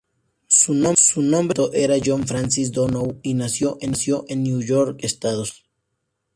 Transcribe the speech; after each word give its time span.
Su 0.47 0.73
nombre 0.73 0.97
completo 1.13 1.71
era 1.73 1.93
John 2.03 2.25
Francis 2.25 2.71
Donohue, 2.71 3.19
y 3.21 3.35
nació 3.35 3.77
en 3.81 3.91
Nueva 4.43 4.65
York, 4.65 4.97
Estados 5.03 5.49
Unidos. 5.59 5.69